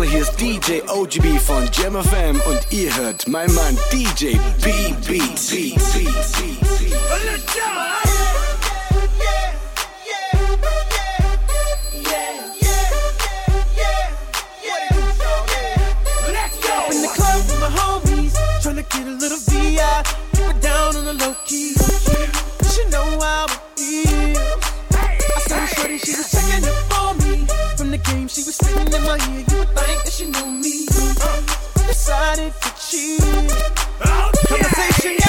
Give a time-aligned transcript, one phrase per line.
[0.00, 5.20] Circle, hier ist DJ OGB von Jam FM und ihr hört mein Mann DJ BB.
[5.20, 6.32] Let's!
[16.90, 19.38] In the club with my homies, trying to get a little
[20.60, 21.74] down on the low key.
[22.72, 24.64] She know how it feels.
[25.52, 26.32] I she was
[27.18, 27.46] me.
[27.76, 29.49] From the game, she was sitting in my ear
[29.86, 30.86] think that she knew me.
[31.20, 33.20] Uh, decided to cheat.
[34.04, 34.30] Oh.
[34.48, 35.19] Conversation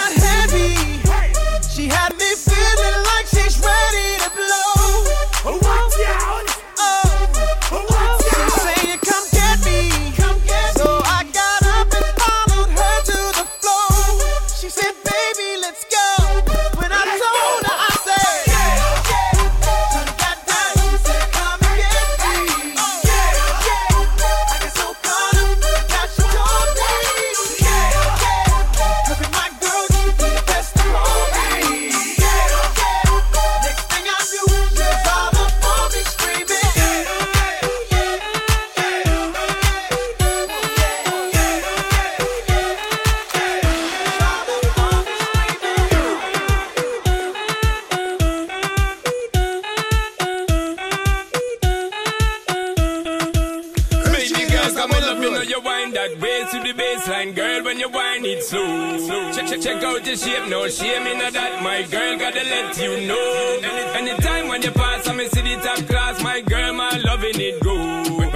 [57.94, 59.32] wine it slow.
[59.34, 61.62] Check, check, check out the shape, no shame in that.
[61.64, 63.60] My girl gotta let you know.
[63.96, 66.22] Anytime when you pass, I me see the top class.
[66.24, 67.76] My girl, my loving it go.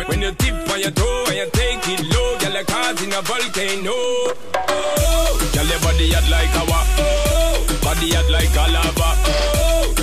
[0.08, 3.14] When you tip on your toe and you take it low, girl, like cars in
[3.14, 3.96] a volcano.
[5.54, 6.80] Girl, your body hot like lava.
[7.00, 9.10] Oh, body hot like a lava.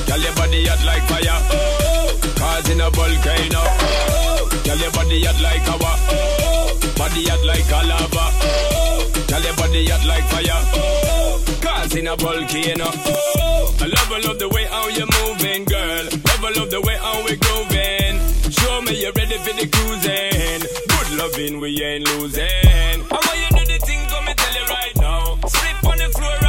[0.06, 1.39] Girl, your body hot like fire.
[1.53, 3.62] Oh, cars in a volcano.
[4.64, 5.92] Girl, your body hot like lava.
[6.11, 6.42] Oh,
[13.83, 16.05] I love, I love the way how you're moving, girl.
[16.05, 18.14] Love, I love the way how we're grooving.
[18.52, 20.62] Show me you're ready for the cruising.
[20.86, 23.02] Good loving, we ain't losing.
[23.11, 25.39] How you do the thing, come and tell you right now.
[25.48, 26.42] Slip on the floor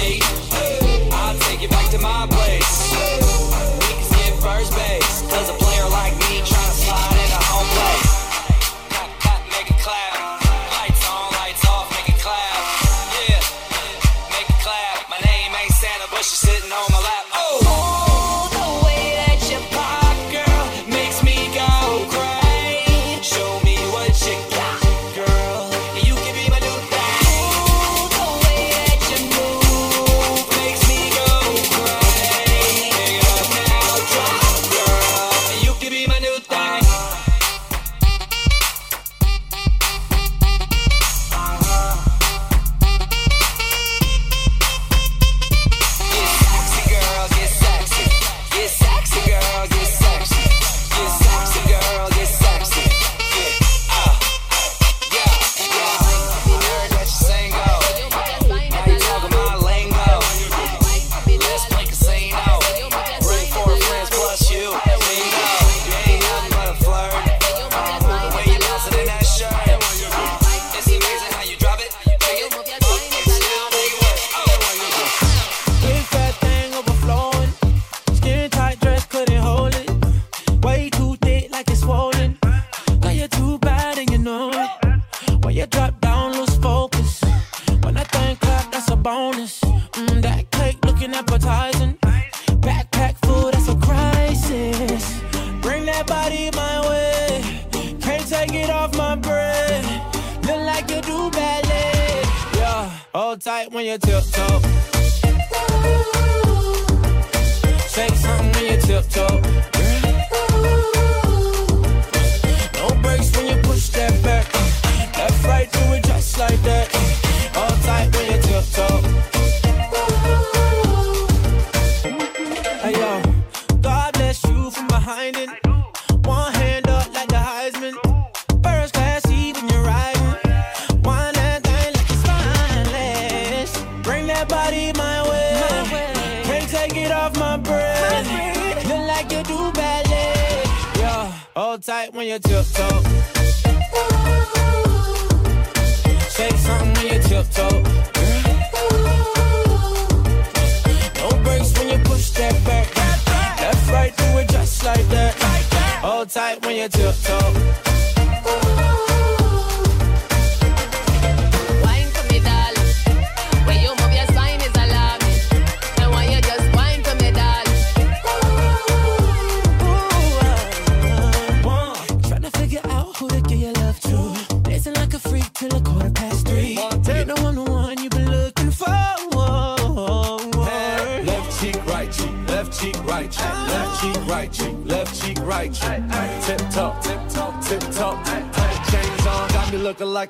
[0.00, 0.39] Hey.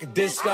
[0.00, 0.50] Like a disco.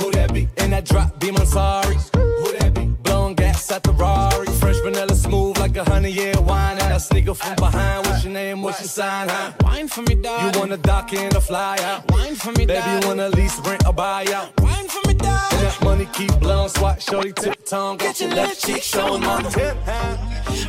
[0.00, 0.48] Who that be?
[0.58, 1.96] In that drop, beam, I'm sorry.
[2.14, 2.86] Who that be?
[3.02, 4.46] Blowing gas at the Rari.
[4.46, 6.78] Fresh vanilla smooth like a honey year wine.
[6.78, 8.06] And a sneaker from behind.
[8.06, 8.62] What's your name?
[8.62, 9.28] What's your sign?
[9.28, 9.52] Huh?
[9.62, 10.54] Wine for me, darling.
[10.54, 12.10] You wanna dock in or fly out?
[12.10, 14.48] Wine for me, Baby, you wanna lease, rent, or buy out?
[14.60, 17.96] Wine for me, And that money keep blowing, swat, shorty, tip tongue.
[17.96, 19.76] Got your left cheek showing my tip.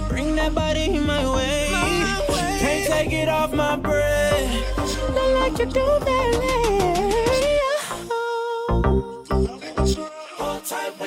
[0.09, 1.67] Bring that body in my way.
[2.59, 4.77] Can't take it off my breath.
[5.13, 7.14] Not like you do ballet.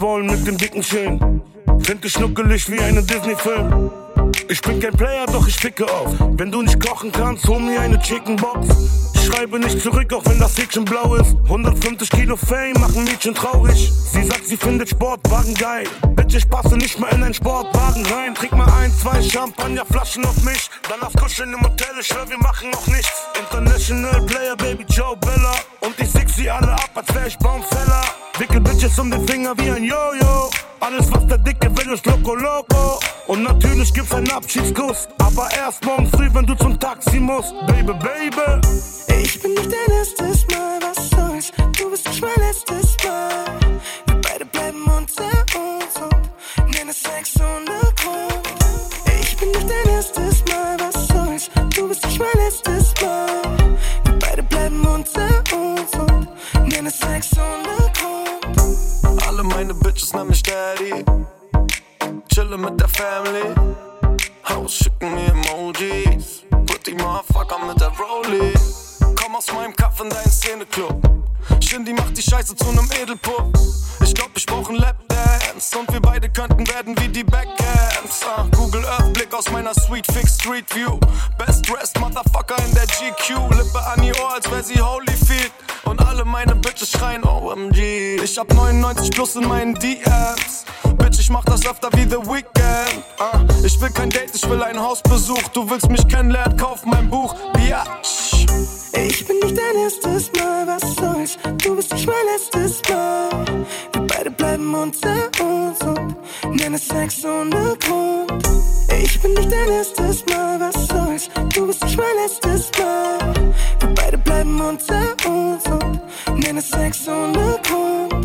[0.00, 1.40] Wollen mit dem dicken Schön.
[2.02, 3.90] Ich schnuckelig wie einen Disney-Film.
[4.48, 6.14] Ich bin kein Player, doch ich ficke auf.
[6.36, 8.68] Wenn du nicht kochen kannst, hol mir eine Chicken Box.
[9.14, 11.34] Ich schreibe nicht zurück, auch wenn das Häkchen blau ist.
[11.44, 13.90] 150 Kilo Fame machen Mädchen traurig.
[13.90, 15.86] Sie sagt, sie findet Sportwagen geil.
[16.14, 18.34] Bitch, ich passe nicht mehr in einen Sportwagen rein.
[18.34, 20.70] Trink mal ein, zwei Champagnerflaschen auf mich.
[20.88, 23.26] Danach kuscheln im Hotel, ich schwör, wir machen noch nichts.
[23.38, 25.54] International Player, Baby Joe Bella.
[25.80, 28.25] Und ich sick sie alle ab, als wär ich Baumfäller.
[28.38, 30.50] Wickel Bitches um den Finger wie ein Jojo.
[30.80, 33.00] Alles, was der Dicke will, ist Loco Loco.
[33.28, 35.08] Und natürlich gibt's einen Abschiedskuss.
[35.18, 37.54] Aber erst morgen früh, wenn du zum Taxi musst.
[37.66, 38.60] Baby, Baby.
[39.22, 41.50] Ich bin nicht dein erstes Mal, was soll's?
[41.78, 43.44] Du bist nicht mein letztes Mal.
[44.06, 48.48] Wir beide bleiben unter uns und nennen es Sex ohne Grund.
[49.18, 51.50] Ich bin nicht dein erstes Mal, was soll's?
[51.74, 52.75] Du bist nicht mein letztes Mal.
[60.16, 60.75] Mamy szczęście
[89.16, 90.64] 99 plus in meinen DMs.
[90.98, 93.02] Bitch, ich mach das öfter wie The Weeknd.
[93.18, 95.42] Ah, ich will kein Date, ich will einen Hausbesuch.
[95.54, 97.34] Du willst mich kennenlernen, kauf mein Buch.
[97.54, 98.46] Biatch.
[98.92, 101.38] Ich bin nicht dein erstes Mal, was soll's?
[101.62, 103.46] Du bist nicht mein letztes Mal.
[103.92, 108.46] Wir beide bleiben unter uns und nennen es Sex ohne Grund.
[109.02, 111.28] Ich bin nicht dein erstes Mal, was soll's?
[111.54, 113.34] Du bist nicht mein letztes Mal.
[113.80, 118.15] Wir beide bleiben unter uns und nennen es Sex ohne Grund.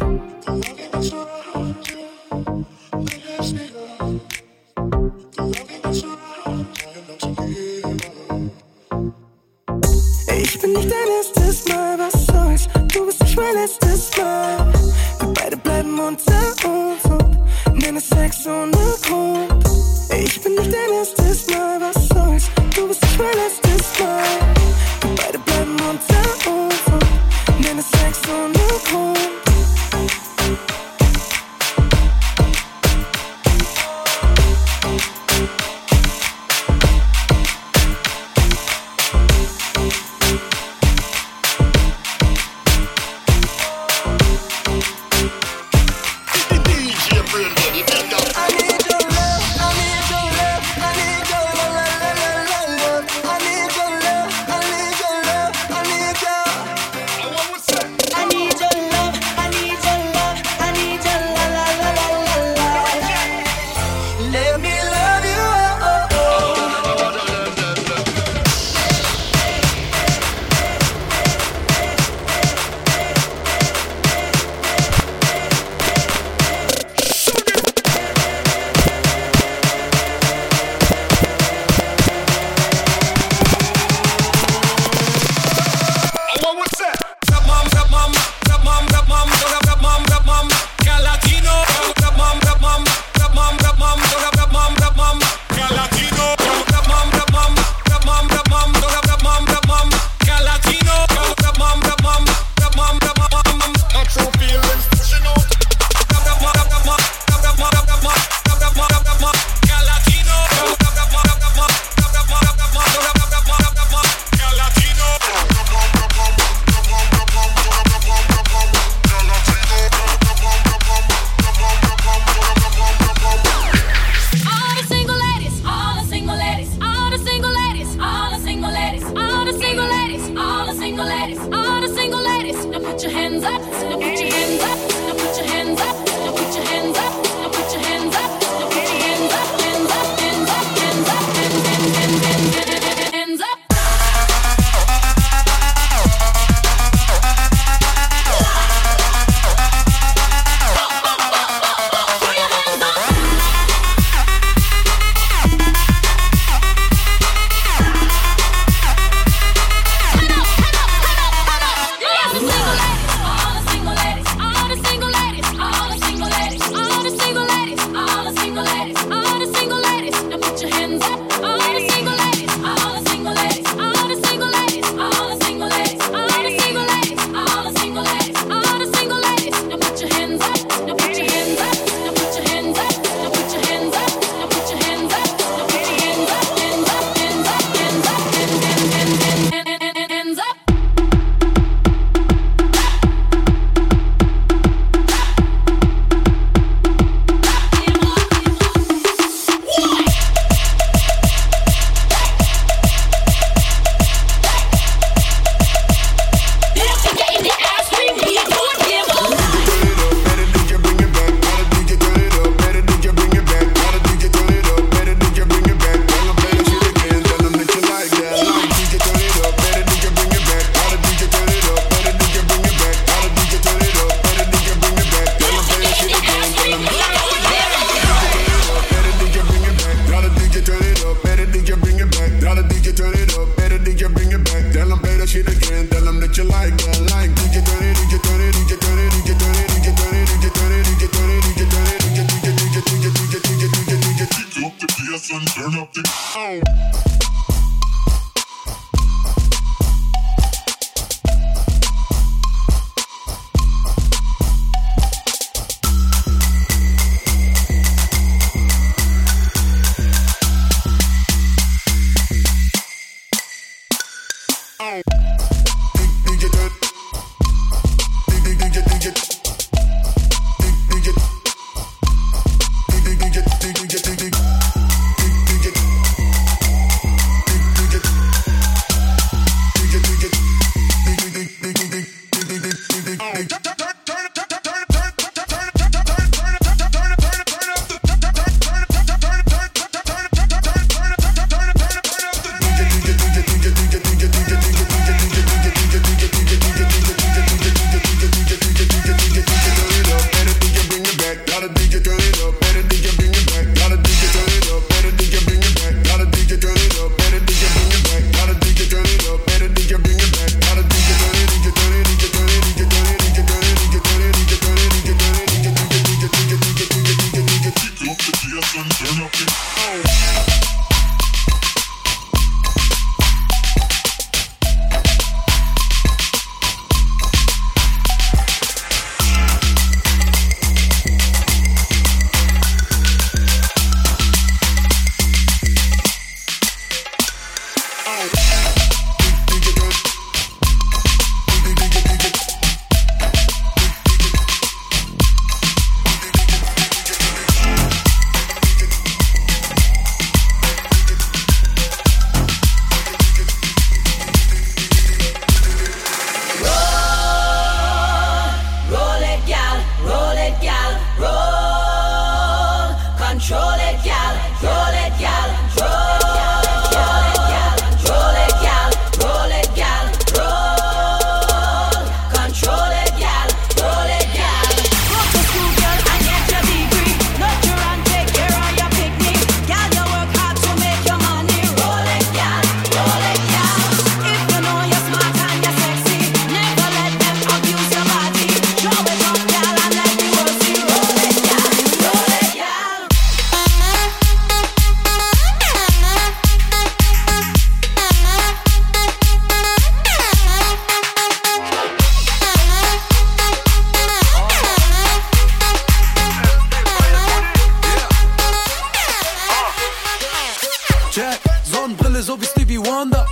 [411.12, 411.40] check.
[411.64, 413.26] Sonnenbrille so wie Stevie Wonder.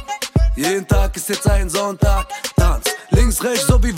[0.56, 2.28] Jeden Tag ist jetzt ein Sonntag.
[2.56, 3.98] Tanz links, rechts so wie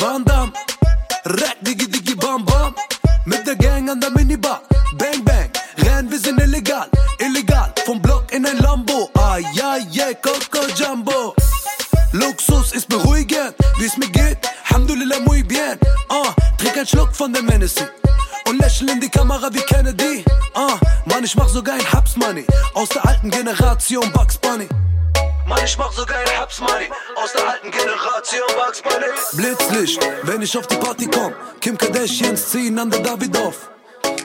[26.02, 26.90] sogar ein Haps Money.
[27.16, 29.12] Aus der alten Generation Bugs Bunny.
[29.34, 31.34] Blitzlicht, wenn ich auf die Party komm.
[31.60, 33.70] Kim Kardashians ziehen an der Davidoff.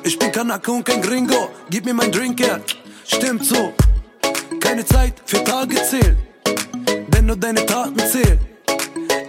[0.03, 1.51] Ich bin Kanake und kein Gringo.
[1.69, 2.61] Gib mir mein Drink her.
[3.07, 3.75] Stimmt so.
[4.61, 6.17] Keine Zeit für Tage zählen.
[7.09, 8.39] Denn nur deine Taten zählen.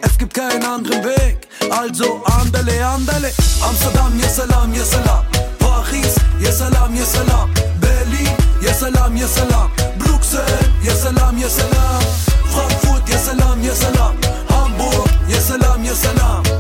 [0.01, 1.47] Es gibt keinen anderen Weg.
[1.69, 3.31] Also andale, andale.
[3.61, 5.25] Amsterdam, yes salam, yes salam.
[5.59, 7.51] Paris, yes salam, yes salam.
[7.81, 8.29] Berlin,
[8.61, 9.69] yes salam, yes salam.
[9.99, 12.26] Bruxelles, yes salam, yes salam.
[12.57, 14.15] Sa fut, je selam, je selam.
[14.49, 16.56] Hamburg, je selam, je selam.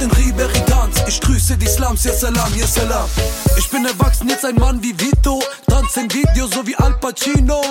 [0.00, 0.96] Den Ribéry Tanz.
[1.06, 3.08] Ich grüße die Slums, yes salam, yes salam.
[3.56, 5.42] Ich bin erwachsen, jetzt ein Mann wie Vito.
[5.68, 7.62] Tanz im Video, so wie Al Pacino.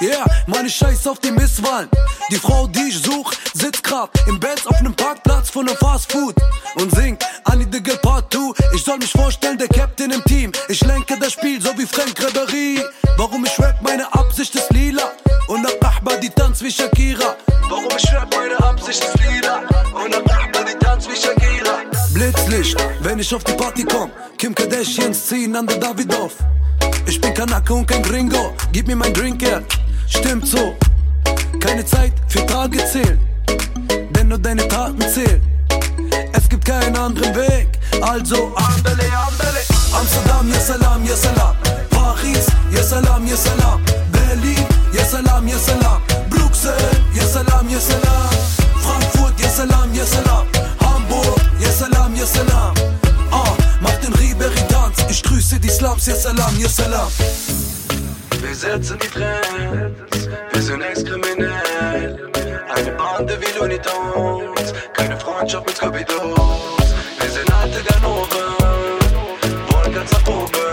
[0.00, 1.88] Yeah, meine Scheiß auf die Misswahlen.
[2.30, 6.34] Die Frau, die ich such, sitzt grad im Benz auf nem Parkplatz einem Fast Food.
[6.76, 8.52] Und singt I need the girl part 2.
[8.74, 10.52] Ich soll mich vorstellen, der Captain im Team.
[10.68, 12.82] Ich lenke das Spiel, so wie Frank Ribery.
[13.16, 15.12] Warum ich rap, meine Absicht ist lila.
[15.48, 17.36] Und nach Ahba, die tanzt wie Shakira.
[17.68, 19.62] Warum ich rap, meine Absicht ist lila.
[19.94, 21.65] Und nach Ahba, die tanzt wie Shakira.
[22.16, 24.10] Blitzlicht, wenn ich auf die Party komm.
[24.38, 26.32] Kim Kardashians ziehen an der Davidoff.
[27.04, 28.54] Ich bin Kanake und kein Gringo.
[28.72, 29.62] Gib mir mein Drink her.
[30.08, 30.74] Stimmt so.
[31.60, 33.18] Keine Zeit für Tage zählen.
[34.12, 35.42] Denn nur deine Taten zählen.
[36.32, 37.68] Es gibt keinen anderen Weg.
[38.00, 39.60] Also andale, andale.
[39.92, 41.54] Amsterdam, yes salam, yes salam.
[41.90, 43.82] Paris, yes salam, yes salam.
[44.10, 46.00] Berlin, yes salam, yes salam.
[46.30, 48.30] Bruxelles, yes salam, yes salam.
[48.80, 50.46] Frankfurt, yes salam, yes salam.
[51.58, 52.74] Yes salam, yes salam.
[53.30, 54.98] Ah, mach den Ribéry Tanz.
[55.08, 57.08] Ich grüße die Slums, yes salam, yes salam.
[58.40, 62.30] Wir setzen die Trends, wir sind ex-kriminell.
[62.74, 66.34] Eine Bande wie Looney Tunes, keine Freundschaft mit Scooby-Doo.
[67.20, 68.54] Wir sind alte Ganoven,
[69.70, 70.65] wollen ganz nach oben.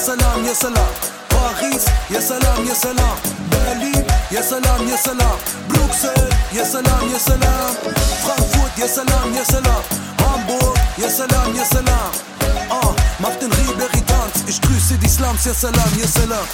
[0.00, 0.92] Salam, yes salam.
[1.28, 3.16] Paris, yes salam, yes salam.
[3.50, 5.38] Berlin, yes salam, yes salam.
[5.68, 7.74] Bruxelles, yes salam, yes salam.
[8.24, 9.82] Frankfurt, yes salam, yes salam.
[10.24, 12.10] Hamburg, yes salam, yes salam.
[12.70, 14.42] Ah, mach den Ribéry Tanz.
[14.48, 16.46] Ich grüße die Slums, yes salam, yes salam.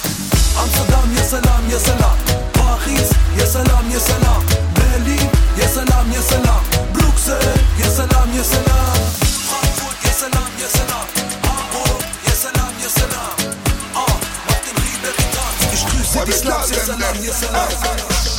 [0.61, 2.17] Amsterdam, yes salam, yes salam.
[2.53, 4.43] Paris, yes salam, yes salam.
[4.75, 6.61] Berlin, yes salam, yes salam.
[6.93, 8.96] Bruxelles, yes salam, yes salam.
[16.27, 18.36] Body slaps in it's love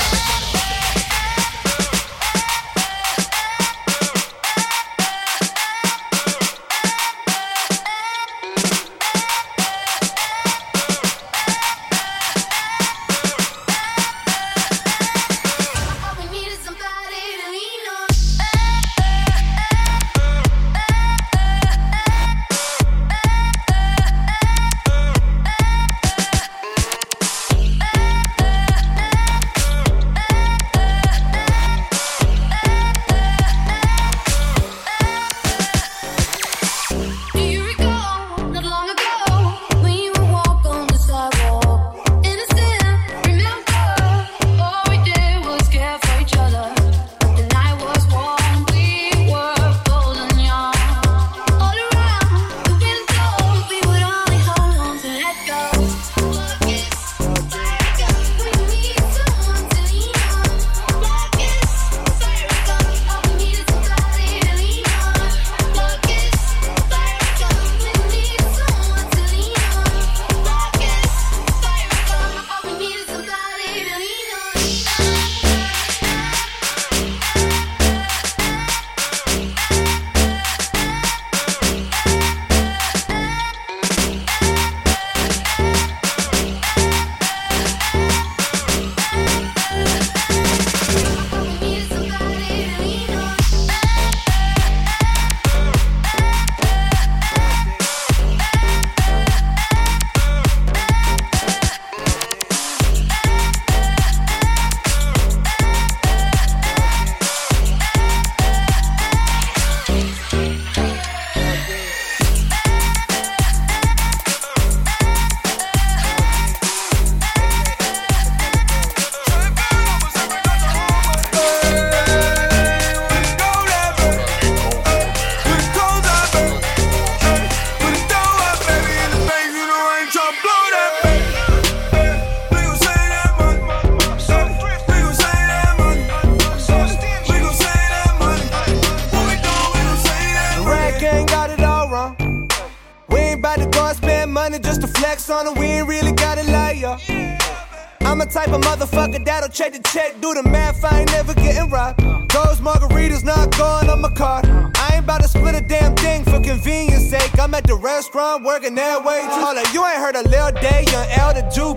[149.48, 152.00] that'll check the check, do the math, I ain't never getting robbed.
[152.32, 154.46] Those margaritas not going on my card.
[154.46, 157.38] I ain't about to split a damn thing for convenience sake.
[157.38, 159.22] I'm at the restaurant working that way.
[159.24, 161.74] Hold you ain't heard a Lil Day, young L, the Jew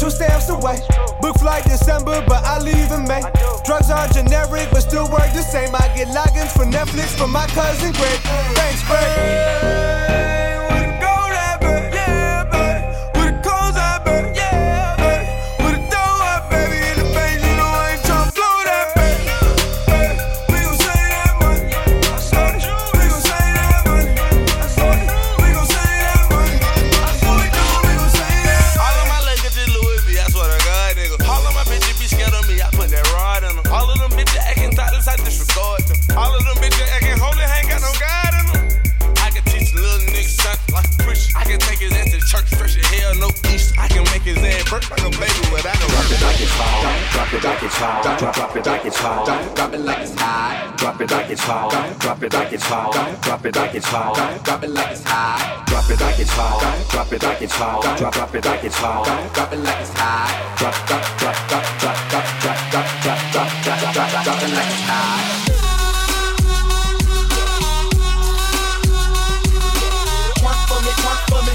[0.00, 0.80] two stamps away.
[1.20, 3.20] Book flight December, but I leave in May.
[3.64, 5.74] Drugs are generic, but still work the same.
[5.74, 8.18] I get logins for Netflix from my cousin Greg.
[8.56, 9.99] Thanks, Greg.
[51.10, 52.00] It like it's hot.
[52.00, 53.22] Drop it like it's hot.
[53.22, 54.44] Drop it like it's hot.
[54.44, 55.66] Drop it like it's hot.
[55.66, 56.88] Drop it like it's hot.
[56.90, 57.98] Drop it like it's hot.
[57.98, 59.34] Drop drop it like it's hot.
[59.34, 60.58] Drop it like it's hot.
[60.58, 64.68] Drop drop drop drop drop drop drop drop drop drop drop drop drop it like
[64.70, 65.40] it's hot.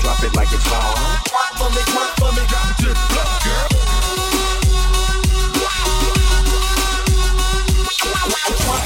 [0.04, 0.92] Drop it like it's hot.
[1.16, 1.88] Drop it like it's
[3.54, 3.75] hot.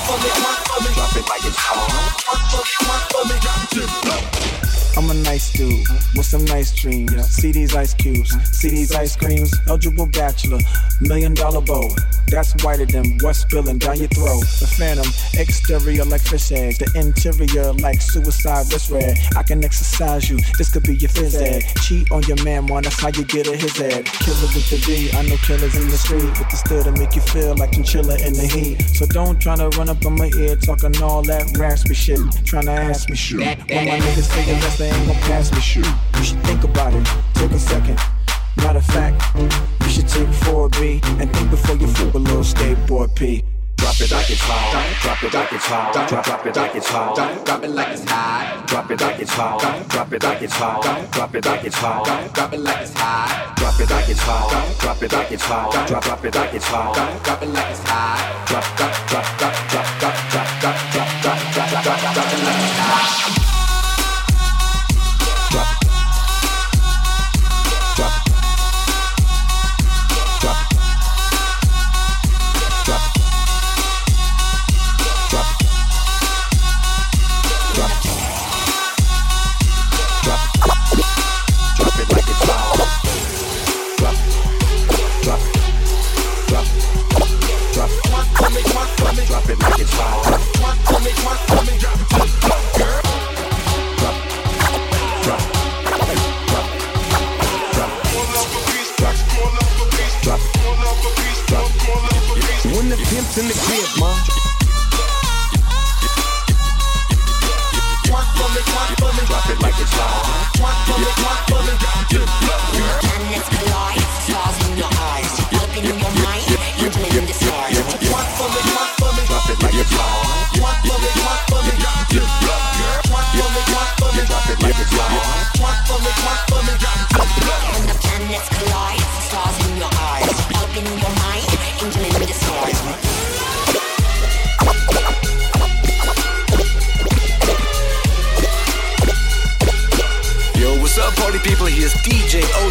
[0.10, 1.86] for me, work for me, drop it like it's hot.
[2.26, 4.59] One, for me, work for me, drop it.
[5.00, 7.14] I'm a nice dude with some nice dreams.
[7.30, 9.50] See these ice cubes, see these ice creams.
[9.70, 10.60] Eligible bachelor,
[11.00, 11.88] million dollar bow.
[12.28, 14.44] That's whiter than what's spilling down your throat.
[14.60, 15.08] The phantom,
[15.40, 16.80] exterior like fish eggs.
[16.80, 19.18] The interior like suicide wrist red.
[19.38, 21.64] I can exercise you, this could be your phys ed.
[21.82, 24.04] Cheat on your man, man, that's how you get a his ed.
[24.04, 26.28] Killer with the B, I know killers in the street.
[26.28, 28.82] With the still to make you feel like chinchilla in the heat.
[28.98, 32.20] So don't try to run up on my ear talking all that raspy shit.
[32.44, 33.40] Trying to ask me shit.
[33.40, 35.86] When my niggas say unless they ain't gonna pass me shit.
[36.18, 38.00] You should think about it, take a second.
[38.58, 39.22] Matter of fact,
[39.84, 43.44] you should take 4B and think before you flip a little skateboard P.
[43.78, 45.02] Drop it like it's hot.
[45.02, 46.10] Drop it like it's hot.
[46.10, 47.16] Drop drop it like it's hot.
[47.46, 48.68] Drop it like it's hot.
[48.68, 49.90] Drop it like it's hot.
[49.90, 51.12] Drop it like it's hot.
[51.12, 52.12] Drop it like it's hot.
[52.36, 53.56] Drop it like it's hot.
[53.58, 54.80] Drop it like it's hot.
[54.80, 55.88] Drop it like it's hot.
[55.88, 56.94] Drop drop it like it's hot.
[57.24, 58.48] Drop it like it's hot.
[58.48, 62.64] Drop drop drop drop drop drop drop drop drop drop drop drop drop it like
[62.64, 63.49] it's hot.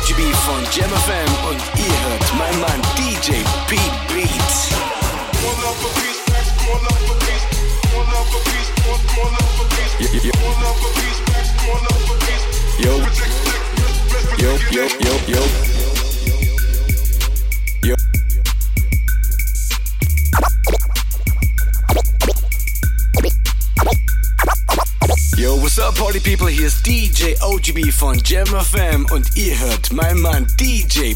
[0.09, 1.28] GB van Gemma
[27.69, 31.15] OGB von Jam FM und ihr hört mein Mann DJ.